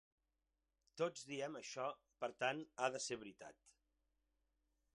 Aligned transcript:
Tots 1.01 1.27
diem 1.31 1.59
això; 1.59 1.85
per 2.25 2.29
tant, 2.45 2.63
ha 2.85 2.89
de 2.95 3.03
ser 3.09 3.19
veritat. 3.25 3.61